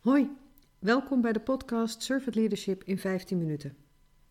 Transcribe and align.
Hoi, 0.00 0.30
welkom 0.78 1.20
bij 1.20 1.32
de 1.32 1.40
podcast 1.40 2.02
Servant 2.02 2.34
Leadership 2.34 2.84
in 2.84 2.98
15 2.98 3.38
minuten. 3.38 3.76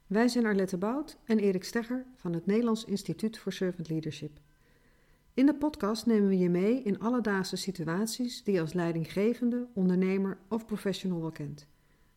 Wij 0.07 0.27
zijn 0.27 0.45
Arlette 0.45 0.77
Bout 0.77 1.17
en 1.25 1.39
Erik 1.39 1.63
Stegger 1.63 2.05
van 2.15 2.33
het 2.33 2.45
Nederlands 2.45 2.85
Instituut 2.85 3.37
voor 3.37 3.53
Servant 3.53 3.89
Leadership. 3.89 4.39
In 5.33 5.45
de 5.45 5.55
podcast 5.55 6.05
nemen 6.05 6.29
we 6.29 6.37
je 6.37 6.49
mee 6.49 6.81
in 6.83 6.99
alledaagse 6.99 7.55
situaties 7.55 8.43
die 8.43 8.53
je 8.53 8.61
als 8.61 8.73
leidinggevende, 8.73 9.67
ondernemer 9.73 10.37
of 10.47 10.65
professional 10.65 11.21
wel 11.21 11.31
kent. 11.31 11.67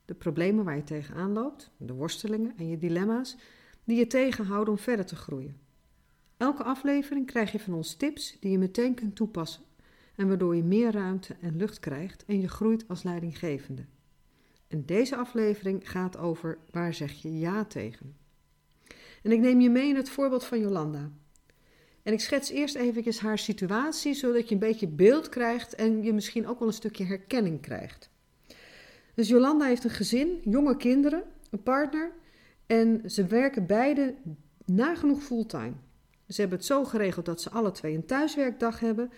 De 0.05 0.14
problemen 0.14 0.64
waar 0.64 0.77
je 0.77 0.84
tegenaan 0.84 1.32
loopt, 1.32 1.71
de 1.77 1.93
worstelingen 1.93 2.57
en 2.57 2.69
je 2.69 2.79
dilemma's 2.79 3.37
die 3.84 3.98
je 3.98 4.07
tegenhouden 4.07 4.75
om 4.75 4.80
verder 4.80 5.07
te 5.07 5.16
groeien. 5.16 5.57
Elke 6.37 6.62
aflevering 6.62 7.27
krijg 7.27 7.53
je 7.53 7.61
van 7.61 7.75
ons 7.75 7.95
tips 7.95 8.37
die 8.41 8.50
je 8.50 8.59
meteen 8.59 8.95
kunt 8.95 9.16
toepassen 9.16 9.62
en 10.17 10.29
waardoor 10.29 10.57
je 10.57 10.63
meer 10.63 10.93
ruimte 10.93 11.37
en 11.41 11.57
lucht 11.57 11.79
krijgt 11.79 12.25
en 12.25 12.41
je 12.41 12.49
groeit 12.49 12.89
als 12.89 13.03
leidinggevende. 13.03 13.85
En 14.69 14.84
deze 14.87 15.16
aflevering 15.16 15.91
gaat 15.91 16.16
over 16.16 16.59
waar 16.70 16.95
zeg 16.95 17.12
je 17.12 17.39
ja 17.39 17.65
tegen. 17.65 18.17
En 19.23 19.33
ik 19.33 19.41
neem 19.41 19.61
je 19.61 19.70
mee 19.70 19.89
in 19.89 19.97
het 19.97 20.11
voorbeeld 20.11 20.45
van 20.45 20.61
Jolanda. 20.61 21.11
En 22.03 22.12
ik 22.12 22.20
schets 22.20 22.51
eerst 22.51 22.75
eventjes 22.75 23.19
haar 23.19 23.39
situatie, 23.39 24.15
zodat 24.15 24.48
je 24.48 24.55
een 24.55 24.61
beetje 24.61 24.89
beeld 24.89 25.29
krijgt 25.29 25.75
en 25.75 26.03
je 26.03 26.12
misschien 26.12 26.47
ook 26.47 26.59
wel 26.59 26.69
een 26.69 26.75
stukje 26.75 27.05
herkenning 27.05 27.61
krijgt. 27.61 28.11
Dus 29.15 29.29
Jolanda 29.29 29.65
heeft 29.65 29.84
een 29.84 29.91
gezin, 29.91 30.41
jonge 30.45 30.77
kinderen, 30.77 31.23
een 31.51 31.62
partner 31.62 32.12
en 32.67 33.11
ze 33.11 33.27
werken 33.27 33.67
beide 33.67 34.15
nagenoeg 34.65 35.23
fulltime. 35.23 35.75
Ze 36.29 36.41
hebben 36.41 36.59
het 36.59 36.67
zo 36.67 36.84
geregeld 36.84 37.27
dat 37.27 37.42
ze 37.42 37.51
alle 37.51 37.70
twee 37.70 37.95
een 37.95 38.06
thuiswerkdag 38.06 38.81
hebben, 38.81 39.11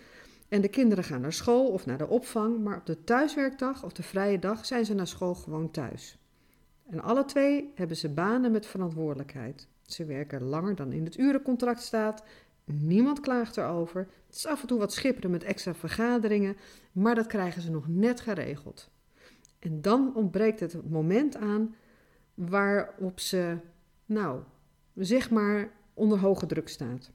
en 0.55 0.61
de 0.61 0.69
kinderen 0.69 1.05
gaan 1.05 1.21
naar 1.21 1.33
school 1.33 1.67
of 1.67 1.87
naar 1.87 1.99
de 1.99 2.09
opvang, 2.09 2.63
maar 2.63 2.77
op 2.77 2.87
de 2.87 3.05
thuiswerkdag 3.05 3.85
of 3.85 3.93
de 3.93 4.03
vrije 4.03 4.39
dag 4.39 4.67
zijn 4.67 4.85
ze 4.85 4.95
naar 4.95 5.07
school 5.07 5.35
gewoon 5.35 5.71
thuis. 5.71 6.19
En 6.91 7.03
alle 7.03 7.25
twee 7.25 7.73
hebben 7.75 7.97
ze 7.97 8.09
banen 8.09 8.53
met 8.53 8.67
verantwoordelijkheid. 8.67 9.69
Ze 9.83 10.05
werken 10.05 10.43
langer 10.43 10.75
dan 10.75 10.93
in 10.93 11.05
het 11.05 11.19
urencontract 11.19 11.83
staat. 11.83 12.25
Niemand 12.65 13.21
klaagt 13.21 13.57
erover. 13.57 14.09
Het 14.27 14.37
is 14.37 14.47
af 14.47 14.61
en 14.61 14.67
toe 14.67 14.79
wat 14.79 14.93
schipperen 14.93 15.31
met 15.31 15.45
extra 15.45 15.75
vergaderingen, 15.75 16.57
maar 16.93 17.15
dat 17.15 17.27
krijgen 17.27 17.63
ze 17.63 17.71
nog 17.71 17.89
net 17.89 18.21
geregeld. 18.21 18.91
En 19.59 19.81
dan 19.81 20.15
ontbreekt 20.15 20.61
het 20.61 20.91
moment 20.91 21.37
aan 21.37 21.75
waarop 22.35 23.21
ze, 23.21 23.57
nou, 24.07 24.41
zeg 24.95 25.31
maar, 25.31 25.73
onder 25.95 26.19
hoge 26.19 26.47
druk 26.47 26.69
staat. 26.69 27.13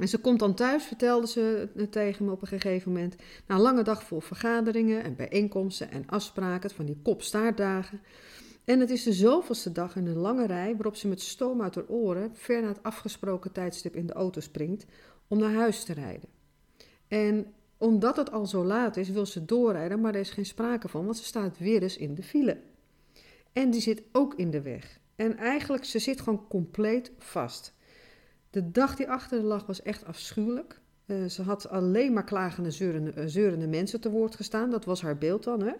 En 0.00 0.08
ze 0.08 0.18
komt 0.18 0.38
dan 0.38 0.54
thuis, 0.54 0.84
vertelde 0.84 1.26
ze 1.26 1.68
tegen 1.90 2.24
me 2.24 2.30
op 2.30 2.42
een 2.42 2.48
gegeven 2.48 2.92
moment. 2.92 3.16
Na 3.46 3.54
een 3.54 3.60
lange 3.60 3.82
dag 3.82 4.02
vol 4.02 4.20
vergaderingen 4.20 5.04
en 5.04 5.16
bijeenkomsten 5.16 5.90
en 5.90 6.06
afspraken 6.06 6.70
van 6.70 6.84
die 6.84 7.00
kopstaartdagen. 7.02 8.00
En 8.64 8.80
het 8.80 8.90
is 8.90 9.02
de 9.02 9.12
zoveelste 9.12 9.72
dag 9.72 9.96
in 9.96 10.06
een 10.06 10.16
lange 10.16 10.46
rij 10.46 10.72
waarop 10.72 10.96
ze 10.96 11.08
met 11.08 11.20
stoom 11.20 11.62
uit 11.62 11.74
haar 11.74 11.88
oren 11.88 12.30
ver 12.34 12.62
na 12.62 12.68
het 12.68 12.82
afgesproken 12.82 13.52
tijdstip 13.52 13.96
in 13.96 14.06
de 14.06 14.12
auto 14.12 14.40
springt 14.40 14.86
om 15.28 15.38
naar 15.38 15.54
huis 15.54 15.84
te 15.84 15.92
rijden. 15.92 16.28
En 17.08 17.46
omdat 17.76 18.16
het 18.16 18.30
al 18.32 18.46
zo 18.46 18.64
laat 18.64 18.96
is, 18.96 19.08
wil 19.08 19.26
ze 19.26 19.44
doorrijden, 19.44 20.00
maar 20.00 20.14
er 20.14 20.20
is 20.20 20.30
geen 20.30 20.46
sprake 20.46 20.88
van, 20.88 21.04
want 21.04 21.16
ze 21.16 21.24
staat 21.24 21.58
weer 21.58 21.82
eens 21.82 21.96
in 21.96 22.14
de 22.14 22.22
file. 22.22 22.60
En 23.52 23.70
die 23.70 23.80
zit 23.80 24.02
ook 24.12 24.34
in 24.34 24.50
de 24.50 24.62
weg. 24.62 24.98
En 25.16 25.36
eigenlijk, 25.36 25.84
ze 25.84 25.98
zit 25.98 26.20
gewoon 26.20 26.48
compleet 26.48 27.12
vast. 27.18 27.74
De 28.52 28.70
dag 28.70 28.96
die 28.96 29.10
achter 29.10 29.40
de 29.40 29.46
lag 29.46 29.66
was 29.66 29.82
echt 29.82 30.04
afschuwelijk. 30.04 30.80
Uh, 31.06 31.24
ze 31.24 31.42
had 31.42 31.68
alleen 31.68 32.12
maar 32.12 32.24
klagende, 32.24 32.70
zeurende, 32.70 33.12
uh, 33.16 33.22
zeurende 33.26 33.66
mensen 33.66 34.00
te 34.00 34.10
woord 34.10 34.36
gestaan. 34.36 34.70
Dat 34.70 34.84
was 34.84 35.02
haar 35.02 35.18
beeld 35.18 35.44
dan. 35.44 35.62
Hè? 35.62 35.72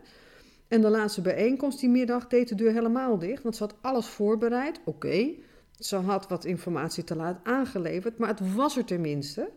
En 0.69 0.81
de 0.81 0.89
laatste 0.89 1.21
bijeenkomst 1.21 1.81
die 1.81 1.89
middag 1.89 2.29
deed 2.29 2.49
de 2.49 2.55
deur 2.55 2.73
helemaal 2.73 3.19
dicht. 3.19 3.43
Want 3.43 3.57
ze 3.57 3.63
had 3.63 3.75
alles 3.81 4.07
voorbereid. 4.07 4.81
Oké, 4.85 5.31
ze 5.79 5.97
had 5.97 6.29
wat 6.29 6.45
informatie 6.45 7.05
te 7.05 7.17
laat 7.17 7.41
aangeleverd. 7.43 8.19
Maar 8.19 8.29
het 8.29 8.55
was 8.55 8.77
er 8.77 8.85
tenminste. 8.85 9.51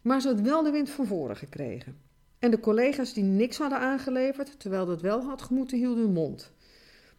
Maar 0.00 0.20
ze 0.20 0.28
had 0.28 0.40
wel 0.40 0.62
de 0.62 0.70
wind 0.70 0.90
van 0.90 1.06
voren 1.06 1.36
gekregen. 1.36 1.96
En 2.38 2.50
de 2.50 2.60
collega's 2.60 3.12
die 3.12 3.24
niks 3.24 3.58
hadden 3.58 3.78
aangeleverd, 3.78 4.60
terwijl 4.60 4.86
dat 4.86 5.00
wel 5.00 5.22
had 5.22 5.42
gemoeten, 5.42 5.78
hielden 5.78 6.04
hun 6.04 6.12
mond. 6.12 6.52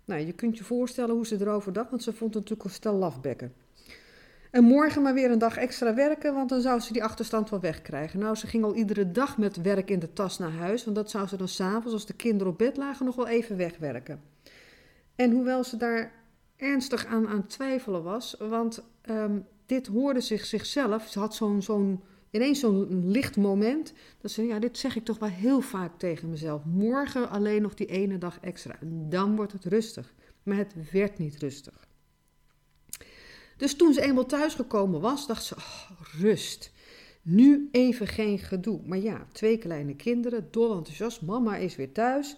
Nou, 0.05 0.25
je 0.25 0.33
kunt 0.33 0.57
je 0.57 0.63
voorstellen 0.63 1.15
hoe 1.15 1.27
ze 1.27 1.37
erover 1.39 1.73
dacht, 1.73 1.89
want 1.89 2.03
ze 2.03 2.13
vond 2.13 2.33
het 2.33 2.43
natuurlijk 2.43 2.69
een 2.69 2.75
stel 2.75 2.95
lafbekken. 2.95 3.53
En 4.53 4.63
morgen 4.63 5.01
maar 5.01 5.13
weer 5.13 5.31
een 5.31 5.39
dag 5.39 5.57
extra 5.57 5.93
werken, 5.93 6.33
want 6.33 6.49
dan 6.49 6.61
zou 6.61 6.79
ze 6.79 6.93
die 6.93 7.03
achterstand 7.03 7.49
wel 7.49 7.59
wegkrijgen. 7.59 8.19
Nou, 8.19 8.35
ze 8.35 8.47
ging 8.47 8.63
al 8.63 8.75
iedere 8.75 9.11
dag 9.11 9.37
met 9.37 9.61
werk 9.61 9.89
in 9.89 9.99
de 9.99 10.13
tas 10.13 10.37
naar 10.37 10.51
huis, 10.51 10.83
want 10.83 10.95
dat 10.95 11.09
zou 11.09 11.27
ze 11.27 11.37
dan 11.37 11.47
s'avonds, 11.47 11.93
als 11.93 12.05
de 12.05 12.13
kinderen 12.13 12.51
op 12.51 12.57
bed 12.57 12.77
lagen, 12.77 13.05
nog 13.05 13.15
wel 13.15 13.27
even 13.27 13.57
wegwerken. 13.57 14.21
En 15.15 15.31
hoewel 15.31 15.63
ze 15.63 15.77
daar 15.77 16.11
ernstig 16.55 17.05
aan 17.05 17.27
aan 17.27 17.47
twijfelen 17.47 18.03
was, 18.03 18.35
want 18.39 18.83
um, 19.09 19.45
dit 19.65 19.87
hoorde 19.87 20.21
zich 20.21 20.45
zichzelf, 20.45 21.07
ze 21.07 21.19
had 21.19 21.35
zo'n, 21.35 21.61
zo'n, 21.61 22.03
ineens 22.29 22.59
zo'n 22.59 23.09
licht 23.09 23.37
moment, 23.37 23.93
dat 24.21 24.31
ze, 24.31 24.45
ja, 24.45 24.59
dit 24.59 24.77
zeg 24.77 24.95
ik 24.95 25.05
toch 25.05 25.19
wel 25.19 25.29
heel 25.29 25.61
vaak 25.61 25.91
tegen 25.97 26.29
mezelf. 26.29 26.65
Morgen 26.65 27.29
alleen 27.29 27.61
nog 27.61 27.73
die 27.73 27.87
ene 27.87 28.17
dag 28.17 28.39
extra, 28.41 28.75
en 28.81 29.09
dan 29.09 29.35
wordt 29.35 29.51
het 29.51 29.65
rustig. 29.65 30.13
Maar 30.43 30.57
het 30.57 30.91
werd 30.91 31.17
niet 31.17 31.37
rustig. 31.37 31.91
Dus 33.63 33.75
toen 33.75 33.93
ze 33.93 34.01
eenmaal 34.01 34.25
thuisgekomen 34.25 35.01
was, 35.01 35.27
dacht 35.27 35.43
ze: 35.43 35.55
oh, 35.55 35.91
rust. 36.19 36.71
Nu 37.21 37.69
even 37.71 38.07
geen 38.07 38.39
gedoe. 38.39 38.79
Maar 38.85 38.97
ja, 38.97 39.27
twee 39.31 39.57
kleine 39.57 39.95
kinderen, 39.95 40.47
dol 40.51 40.75
enthousiast, 40.75 41.21
mama 41.21 41.55
is 41.55 41.75
weer 41.75 41.91
thuis. 41.91 42.35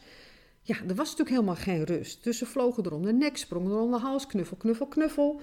Ja, 0.61 0.75
er 0.75 0.95
was 0.95 1.09
natuurlijk 1.09 1.29
helemaal 1.29 1.55
geen 1.55 1.83
rust. 1.83 2.23
Dus 2.23 2.37
ze 2.37 2.45
vlogen 2.45 2.83
er 2.83 2.93
om 2.93 3.03
de 3.03 3.13
nek, 3.13 3.37
sprongen 3.37 3.71
er 3.71 3.77
om 3.77 3.91
de 3.91 3.97
hals, 3.97 4.27
knuffel, 4.27 4.57
knuffel, 4.57 4.85
knuffel. 4.87 5.41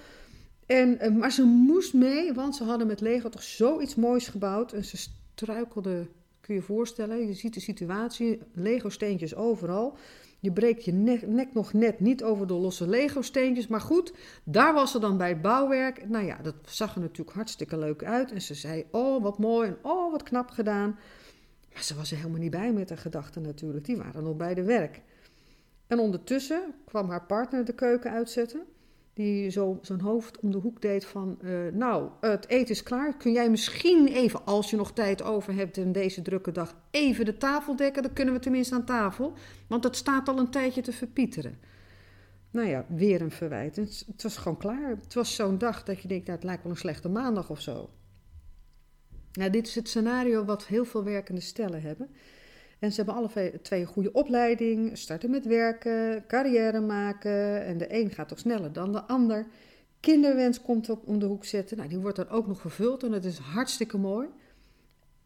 En, 0.66 0.98
eh, 0.98 1.10
maar 1.10 1.32
ze 1.32 1.42
moest 1.42 1.94
mee, 1.94 2.32
want 2.32 2.56
ze 2.56 2.64
hadden 2.64 2.86
met 2.86 3.00
Lego 3.00 3.28
toch 3.28 3.42
zoiets 3.42 3.94
moois 3.94 4.28
gebouwd. 4.28 4.72
En 4.72 4.84
ze 4.84 4.96
struikelde, 4.96 6.06
kun 6.40 6.54
je 6.54 6.60
je 6.60 6.66
voorstellen, 6.66 7.26
je 7.26 7.34
ziet 7.34 7.54
de 7.54 7.60
situatie, 7.60 8.40
Lego-steentjes 8.52 9.34
overal. 9.34 9.96
Je 10.42 10.52
breekt 10.52 10.84
je 10.84 10.92
nek, 10.92 11.54
nog 11.54 11.72
net 11.72 12.00
niet 12.00 12.22
over 12.22 12.46
de 12.46 12.54
losse 12.54 12.88
Lego-steentjes. 12.88 13.66
Maar 13.66 13.80
goed, 13.80 14.12
daar 14.44 14.74
was 14.74 14.90
ze 14.90 14.98
dan 14.98 15.16
bij 15.16 15.28
het 15.28 15.42
bouwwerk. 15.42 16.08
Nou 16.08 16.24
ja, 16.24 16.38
dat 16.42 16.54
zag 16.64 16.94
er 16.94 17.00
natuurlijk 17.00 17.36
hartstikke 17.36 17.78
leuk 17.78 18.04
uit. 18.04 18.32
En 18.32 18.42
ze 18.42 18.54
zei, 18.54 18.84
oh 18.90 19.22
wat 19.22 19.38
mooi 19.38 19.68
en 19.68 19.76
oh 19.82 20.10
wat 20.10 20.22
knap 20.22 20.50
gedaan. 20.50 20.98
Maar 21.72 21.82
ze 21.82 21.94
was 21.94 22.10
er 22.10 22.16
helemaal 22.16 22.40
niet 22.40 22.50
bij 22.50 22.72
met 22.72 22.88
haar 22.88 22.98
gedachten 22.98 23.42
natuurlijk. 23.42 23.84
Die 23.84 23.96
waren 23.96 24.22
nog 24.22 24.36
bij 24.36 24.54
de 24.54 24.62
werk. 24.62 25.00
En 25.86 25.98
ondertussen 25.98 26.74
kwam 26.84 27.10
haar 27.10 27.26
partner 27.26 27.64
de 27.64 27.74
keuken 27.74 28.10
uitzetten 28.10 28.62
die 29.14 29.50
zo, 29.50 29.78
zo'n 29.82 30.00
hoofd 30.00 30.40
om 30.40 30.50
de 30.50 30.58
hoek 30.58 30.82
deed 30.82 31.04
van, 31.04 31.38
uh, 31.42 31.72
nou, 31.72 32.10
het 32.20 32.48
eten 32.48 32.74
is 32.74 32.82
klaar. 32.82 33.16
Kun 33.16 33.32
jij 33.32 33.50
misschien 33.50 34.06
even, 34.06 34.44
als 34.44 34.70
je 34.70 34.76
nog 34.76 34.92
tijd 34.92 35.22
over 35.22 35.54
hebt 35.54 35.76
in 35.76 35.92
deze 35.92 36.22
drukke 36.22 36.52
dag, 36.52 36.76
even 36.90 37.24
de 37.24 37.36
tafel 37.36 37.76
dekken? 37.76 38.02
Dan 38.02 38.12
kunnen 38.12 38.34
we 38.34 38.40
tenminste 38.40 38.74
aan 38.74 38.84
tafel, 38.84 39.32
want 39.66 39.84
het 39.84 39.96
staat 39.96 40.28
al 40.28 40.38
een 40.38 40.50
tijdje 40.50 40.80
te 40.80 40.92
verpieteren. 40.92 41.58
Nou 42.50 42.68
ja, 42.68 42.84
weer 42.88 43.20
een 43.20 43.30
verwijt. 43.30 43.76
Het, 43.76 44.04
het 44.06 44.22
was 44.22 44.36
gewoon 44.36 44.58
klaar. 44.58 44.88
Het 44.88 45.14
was 45.14 45.34
zo'n 45.34 45.58
dag 45.58 45.82
dat 45.82 46.00
je 46.00 46.08
denkt, 46.08 46.26
nou, 46.26 46.36
het 46.38 46.46
lijkt 46.46 46.62
wel 46.62 46.72
een 46.72 46.78
slechte 46.78 47.08
maandag 47.08 47.50
of 47.50 47.60
zo. 47.60 47.90
Nou, 49.32 49.50
dit 49.50 49.66
is 49.66 49.74
het 49.74 49.88
scenario 49.88 50.44
wat 50.44 50.66
heel 50.66 50.84
veel 50.84 51.04
werkende 51.04 51.40
stellen 51.40 51.82
hebben. 51.82 52.10
En 52.82 52.92
ze 52.92 52.96
hebben 52.96 53.14
alle 53.14 53.60
twee 53.62 53.80
een 53.80 53.86
goede 53.86 54.12
opleiding, 54.12 54.98
starten 54.98 55.30
met 55.30 55.46
werken, 55.46 56.26
carrière 56.26 56.80
maken. 56.80 57.64
En 57.64 57.78
de 57.78 57.94
een 57.94 58.10
gaat 58.10 58.28
toch 58.28 58.38
sneller 58.38 58.72
dan 58.72 58.92
de 58.92 59.02
ander. 59.02 59.46
Kinderwens 60.00 60.62
komt 60.62 60.90
op 60.90 61.06
om 61.06 61.18
de 61.18 61.26
hoek 61.26 61.44
zetten. 61.44 61.76
Nou, 61.76 61.88
die 61.88 61.98
wordt 61.98 62.16
dan 62.16 62.28
ook 62.28 62.46
nog 62.46 62.60
vervuld 62.60 63.02
en 63.02 63.10
dat 63.10 63.24
is 63.24 63.38
hartstikke 63.38 63.98
mooi. 63.98 64.28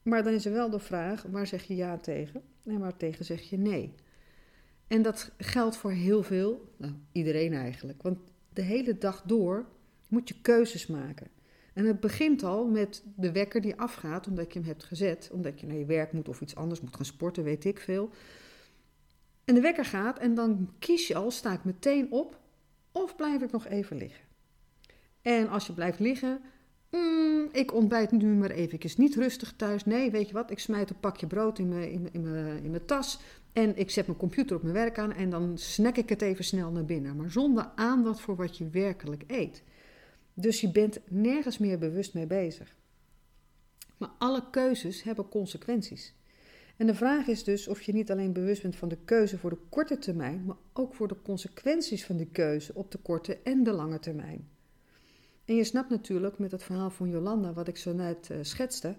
Maar 0.03 0.23
dan 0.23 0.33
is 0.33 0.47
er 0.47 0.53
wel 0.53 0.71
de 0.71 0.79
vraag, 0.79 1.23
waar 1.23 1.47
zeg 1.47 1.63
je 1.63 1.77
ja 1.77 1.99
tegen 1.99 2.43
en 2.65 2.79
waar 2.79 2.97
tegen 2.97 3.25
zeg 3.25 3.43
je 3.43 3.59
nee? 3.59 3.95
En 4.87 5.03
dat 5.03 5.31
geldt 5.39 5.77
voor 5.77 5.93
heel 5.93 6.23
veel, 6.23 6.73
nou, 6.77 6.93
iedereen 7.13 7.53
eigenlijk. 7.53 8.03
Want 8.03 8.19
de 8.53 8.63
hele 8.63 8.99
dag 8.99 9.23
door 9.23 9.67
moet 10.09 10.29
je 10.29 10.41
keuzes 10.41 10.87
maken. 10.87 11.27
En 11.77 11.85
het 11.85 12.01
begint 12.01 12.43
al 12.43 12.67
met 12.67 13.03
de 13.17 13.33
wekker 13.33 13.61
die 13.61 13.77
afgaat 13.77 14.27
omdat 14.27 14.53
je 14.53 14.59
hem 14.59 14.69
hebt 14.69 14.85
gezet, 14.85 15.31
omdat 15.33 15.61
je 15.61 15.67
naar 15.67 15.77
je 15.77 15.85
werk 15.85 16.13
moet 16.13 16.29
of 16.29 16.41
iets 16.41 16.55
anders 16.55 16.81
moet 16.81 16.97
gaan 16.97 17.05
sporten, 17.05 17.45
weet 17.45 17.65
ik 17.65 17.79
veel. 17.79 18.11
En 19.45 19.55
de 19.55 19.61
wekker 19.61 19.85
gaat 19.85 20.19
en 20.19 20.35
dan 20.35 20.71
kies 20.79 21.07
je 21.07 21.15
al, 21.15 21.31
sta 21.31 21.53
ik 21.53 21.65
meteen 21.65 22.13
op 22.13 22.41
of 22.93 23.17
blijf 23.17 23.43
ik 23.43 23.53
nog 23.53 23.67
even 23.67 23.97
liggen? 23.97 24.25
En 25.23 25.49
als 25.49 25.67
je 25.67 25.73
blijft 25.73 25.99
liggen, 25.99 26.41
mm, 26.91 27.49
ik 27.53 27.75
ontbijt 27.75 28.11
nu 28.11 28.35
maar 28.35 28.51
eventjes 28.51 28.97
niet 28.97 29.15
rustig 29.15 29.53
thuis. 29.57 29.85
Nee, 29.85 30.11
weet 30.11 30.29
je 30.29 30.35
wat, 30.35 30.51
ik 30.51 30.59
smijt 30.59 30.91
een 30.91 31.01
pakje 31.01 31.27
brood 31.27 31.59
in 31.59 31.69
mijn, 31.69 31.91
in, 31.91 32.09
in, 32.13 32.71
mijn, 32.71 32.85
tas 32.87 33.21
en 33.53 33.77
ik 33.77 33.91
zet 33.91 34.07
mijn 34.07 34.19
computer 34.19 34.57
op 34.57 34.63
mijn 34.63 34.75
werk 34.75 34.99
aan 34.99 35.13
en 35.13 35.31
dan 35.31 35.59
snack 35.59 35.97
ik 35.97 36.09
het 36.09 36.23
even 36.23 36.45
snel 36.45 36.71
naar 36.71 36.85
binnen. 36.85 37.17
Maar 37.17 37.31
zonder 37.31 37.71
aandacht 37.75 38.21
voor 38.21 38.37
wat 38.37 38.57
je 38.57 38.69
werkelijk 38.69 39.25
eet. 39.27 39.63
Dus 40.39 40.61
je 40.61 40.71
bent 40.71 40.99
nergens 41.09 41.59
meer 41.59 41.79
bewust 41.79 42.15
mee 42.15 42.27
bezig. 42.27 42.77
Maar 43.97 44.11
alle 44.19 44.51
keuzes 44.51 45.03
hebben 45.03 45.29
consequenties. 45.29 46.15
En 46.77 46.87
de 46.87 46.95
vraag 46.95 47.27
is 47.27 47.45
dus 47.45 47.69
of 47.69 47.83
je 47.83 47.93
niet 47.93 48.11
alleen 48.11 48.33
bewust 48.33 48.63
bent 48.63 48.77
van 48.77 48.89
de 48.89 48.99
keuze 49.05 49.39
voor 49.39 49.51
de 49.51 49.59
korte 49.69 49.99
termijn, 49.99 50.45
maar 50.45 50.57
ook 50.73 50.95
voor 50.95 51.09
de 51.09 51.23
consequenties 51.23 52.05
van 52.05 52.17
die 52.17 52.29
keuze 52.33 52.75
op 52.75 52.91
de 52.91 52.99
korte 52.99 53.39
en 53.43 53.63
de 53.63 53.73
lange 53.73 53.99
termijn. 53.99 54.49
En 55.45 55.55
je 55.55 55.65
snapt 55.65 55.91
natuurlijk 55.91 56.39
met 56.39 56.51
het 56.51 56.63
verhaal 56.63 56.91
van 56.91 57.11
Jolanda, 57.11 57.53
wat 57.53 57.69
ik 57.69 57.77
zo 57.77 57.93
net 57.93 58.29
uh, 58.33 58.39
schetste, 58.41 58.97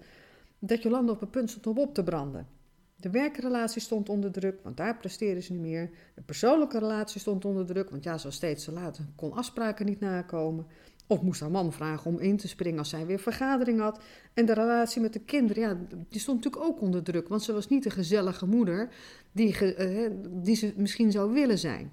dat 0.59 0.81
Jolanda 0.83 1.11
op 1.11 1.19
het 1.19 1.31
punt 1.31 1.49
stond 1.49 1.67
om 1.67 1.77
op 1.77 1.93
te 1.93 2.03
branden. 2.03 2.47
De 2.95 3.09
werkrelatie 3.09 3.81
stond 3.81 4.09
onder 4.09 4.31
druk, 4.31 4.59
want 4.63 4.77
daar 4.77 4.97
presteerde 4.97 5.41
ze 5.41 5.53
niet 5.53 5.61
meer. 5.61 5.89
De 6.15 6.21
persoonlijke 6.21 6.79
relatie 6.79 7.19
stond 7.19 7.45
onder 7.45 7.65
druk, 7.65 7.89
want 7.89 8.03
ja, 8.03 8.17
zo 8.17 8.29
steeds 8.29 8.63
te 8.63 8.71
laat 8.71 8.99
kon 9.15 9.33
afspraken 9.33 9.85
niet 9.85 9.99
nakomen. 9.99 10.67
Of 11.07 11.21
moest 11.21 11.39
haar 11.39 11.51
man 11.51 11.73
vragen 11.73 12.11
om 12.11 12.19
in 12.19 12.37
te 12.37 12.47
springen 12.47 12.79
als 12.79 12.89
zij 12.89 13.05
weer 13.05 13.19
vergadering 13.19 13.79
had. 13.79 14.01
En 14.33 14.45
de 14.45 14.53
relatie 14.53 15.01
met 15.01 15.13
de 15.13 15.19
kinderen, 15.19 15.63
ja, 15.63 15.77
die 16.09 16.19
stond 16.19 16.43
natuurlijk 16.43 16.71
ook 16.71 16.81
onder 16.81 17.03
druk. 17.03 17.27
Want 17.27 17.43
ze 17.43 17.53
was 17.53 17.67
niet 17.67 17.83
de 17.83 17.89
gezellige 17.89 18.45
moeder 18.45 18.89
die, 19.31 19.77
uh, 19.77 20.11
die 20.29 20.55
ze 20.55 20.73
misschien 20.75 21.11
zou 21.11 21.33
willen 21.33 21.57
zijn. 21.57 21.91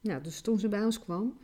Ja, 0.00 0.20
dus 0.20 0.40
toen 0.40 0.58
ze 0.58 0.68
bij 0.68 0.84
ons 0.84 0.98
kwam, 0.98 1.38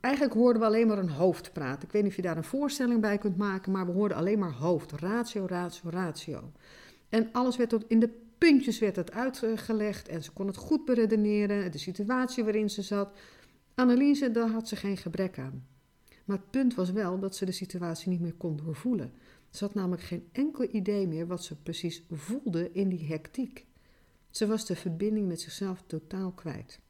eigenlijk 0.00 0.34
hoorden 0.34 0.62
we 0.62 0.68
alleen 0.68 0.86
maar 0.86 0.98
een 0.98 1.10
hoofd 1.10 1.52
praten. 1.52 1.86
Ik 1.86 1.92
weet 1.92 2.02
niet 2.02 2.10
of 2.10 2.16
je 2.16 2.22
daar 2.22 2.36
een 2.36 2.44
voorstelling 2.44 3.00
bij 3.00 3.18
kunt 3.18 3.36
maken, 3.36 3.72
maar 3.72 3.86
we 3.86 3.92
hoorden 3.92 4.16
alleen 4.16 4.38
maar 4.38 4.52
hoofd. 4.52 4.92
Ratio, 4.92 5.46
ratio, 5.46 5.90
ratio. 5.90 6.52
En 7.08 7.28
alles 7.32 7.56
werd 7.56 7.70
tot 7.70 7.84
in 7.88 8.00
de 8.00 8.10
puntjes 8.38 8.78
werd 8.78 8.96
het 8.96 9.12
uitgelegd 9.12 10.08
en 10.08 10.22
ze 10.22 10.32
kon 10.32 10.46
het 10.46 10.56
goed 10.56 10.84
beredeneren, 10.84 11.72
de 11.72 11.78
situatie 11.78 12.44
waarin 12.44 12.70
ze 12.70 12.82
zat. 12.82 13.12
Anneliese, 13.80 14.30
daar 14.30 14.50
had 14.50 14.68
ze 14.68 14.76
geen 14.76 14.96
gebrek 14.96 15.38
aan. 15.38 15.66
Maar 16.24 16.36
het 16.36 16.50
punt 16.50 16.74
was 16.74 16.90
wel 16.90 17.18
dat 17.18 17.36
ze 17.36 17.44
de 17.44 17.52
situatie 17.52 18.10
niet 18.10 18.20
meer 18.20 18.34
kon 18.34 18.56
doorvoelen. 18.56 19.12
Ze 19.50 19.64
had 19.64 19.74
namelijk 19.74 20.02
geen 20.02 20.28
enkel 20.32 20.74
idee 20.74 21.06
meer 21.06 21.26
wat 21.26 21.44
ze 21.44 21.62
precies 21.62 22.02
voelde 22.10 22.72
in 22.72 22.88
die 22.88 23.06
hectiek. 23.06 23.66
Ze 24.30 24.46
was 24.46 24.66
de 24.66 24.76
verbinding 24.76 25.28
met 25.28 25.40
zichzelf 25.40 25.82
totaal 25.86 26.32
kwijt. 26.32 26.80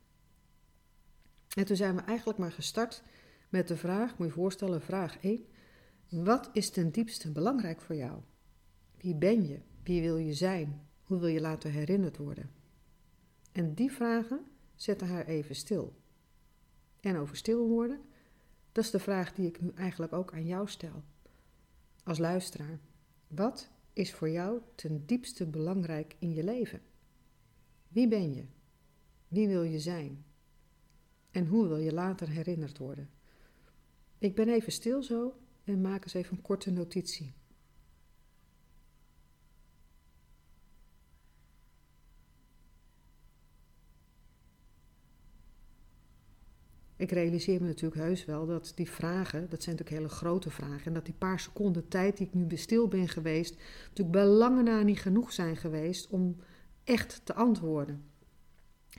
En 1.56 1.64
toen 1.64 1.76
zijn 1.76 1.96
we 1.96 2.02
eigenlijk 2.02 2.38
maar 2.38 2.52
gestart 2.52 3.02
met 3.48 3.69
de 3.69 3.76
vraag, 3.76 4.19
moet 4.19 4.26
je 4.26 4.32
voorstellen, 4.32 4.81
vraag 4.81 5.19
1. 5.20 5.44
Wat 6.08 6.50
is 6.52 6.70
ten 6.70 6.90
diepste 6.90 7.32
belangrijk 7.32 7.81
voor 7.81 7.96
jou? 7.96 8.20
Wie 8.96 9.14
ben 9.14 9.46
je? 9.46 9.60
Wie 9.82 10.00
wil 10.00 10.16
je 10.16 10.34
zijn? 10.34 10.88
Hoe 11.02 11.19
wil 11.19 11.28
je 11.28 11.40
laten 11.40 11.70
herinnerd 11.70 12.16
worden? 12.16 12.50
En 13.52 13.75
die 13.75 13.93
vragen 13.93 14.40
zetten 14.75 15.08
haar 15.08 15.26
even 15.26 15.54
stil. 15.54 16.00
En 17.00 17.17
over 17.17 17.37
stil 17.37 17.69
worden, 17.69 18.00
dat 18.73 18.85
is 18.85 18.91
de 18.91 18.99
vraag 18.99 19.35
die 19.35 19.47
ik 19.47 19.61
nu 19.61 19.70
eigenlijk 19.75 20.12
ook 20.12 20.32
aan 20.32 20.47
jou 20.47 20.69
stel. 20.69 21.02
Als 22.05 22.19
luisteraar, 22.19 22.79
wat 23.29 23.70
is 23.93 24.12
voor 24.12 24.31
jou 24.31 24.61
ten 24.75 25.06
diepste 25.06 25.47
belangrijk 25.47 26.17
in 26.19 26.32
je 26.32 26.44
leven? 26.44 26.81
Wie 27.88 28.08
ben 28.08 28.35
je? 28.35 28.44
Wie 29.29 29.49
wil 29.49 29.62
je 29.62 29.79
zijn? 29.79 30.25
En 31.31 31.47
hoe 31.47 31.69
wil 31.69 31.79
je 31.79 31.93
later 31.93 32.29
herinnerd 32.29 32.79
worden? 32.79 33.11
Ik 34.19 34.35
ben 34.35 34.49
even 34.49 34.73
stil 34.73 35.03
zo 35.03 35.35
en 35.64 35.81
maak 35.81 36.03
eens 36.03 36.14
even 36.14 36.37
een 36.37 36.43
korte 36.43 36.70
notitie. 36.70 37.32
Ik 47.00 47.11
realiseer 47.11 47.61
me 47.61 47.67
natuurlijk 47.67 48.00
heus 48.00 48.25
wel 48.25 48.47
dat 48.47 48.73
die 48.75 48.91
vragen, 48.91 49.47
dat 49.50 49.62
zijn 49.62 49.76
natuurlijk 49.76 50.02
hele 50.02 50.19
grote 50.19 50.50
vragen, 50.50 50.87
en 50.87 50.94
dat 50.94 51.05
die 51.05 51.14
paar 51.14 51.41
seconden 51.41 51.88
tijd 51.88 52.17
die 52.17 52.26
ik 52.26 52.35
nu 52.35 52.56
stil 52.56 52.88
ben 52.88 53.08
geweest, 53.08 53.56
natuurlijk 53.82 54.11
bij 54.11 54.26
lange 54.26 54.62
na 54.62 54.82
niet 54.82 55.00
genoeg 55.00 55.32
zijn 55.32 55.56
geweest 55.56 56.08
om 56.08 56.37
echt 56.85 57.20
te 57.25 57.35
antwoorden. 57.35 58.05